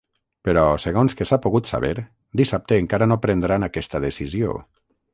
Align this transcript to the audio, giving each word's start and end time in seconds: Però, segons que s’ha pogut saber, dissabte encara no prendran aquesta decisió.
Però, 0.47 0.63
segons 0.85 1.15
que 1.19 1.27
s’ha 1.31 1.39
pogut 1.43 1.69
saber, 1.73 1.93
dissabte 2.43 2.83
encara 2.87 3.09
no 3.13 3.21
prendran 3.27 3.71
aquesta 3.71 4.03
decisió. 4.11 4.61